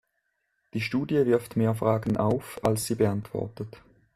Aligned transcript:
Die 0.73 0.81
Studie 0.81 1.27
wirft 1.27 1.55
mehr 1.57 1.75
Fragen 1.75 2.17
auf, 2.17 2.59
als 2.63 2.87
sie 2.87 2.95
beantwortet. 2.95 3.83